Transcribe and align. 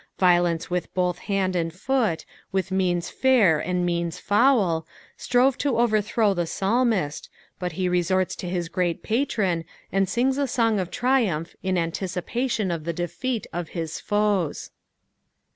Violence 0.17 0.67
with 0.67 0.91
both 0.95 1.19
hand 1.19 1.55
and 1.55 1.71
foot, 1.71 2.25
with 2.51 2.71
means 2.71 3.11
fair 3.11 3.59
and 3.59 3.85
means 3.85 4.17
foul. 4.17 4.87
strove 5.15 5.59
to 5.59 5.77
overthrow 5.77 6.33
the 6.33 6.47
psalmist, 6.47 7.29
but 7.59 7.73
he 7.73 7.87
resorts 7.87 8.35
to 8.37 8.49
his 8.49 8.67
great 8.67 9.03
Patron, 9.03 9.63
and 9.91 10.09
sings 10.09 10.39
a 10.39 10.47
song 10.47 10.79
of 10.79 10.89
triumph 10.89 11.55
in 11.61 11.77
anticipation 11.77 12.71
of 12.71 12.83
the 12.83 12.93
defeat 12.93 13.45
of 13.53 13.69
his 13.77 13.99
foes. 13.99 14.71